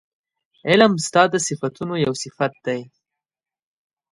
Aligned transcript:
علم 0.69 0.93
ستا 1.07 1.23
د 1.33 1.35
صفتونو 1.47 1.93
یو 2.05 2.13
صفت 2.23 2.53
دی 2.65 2.81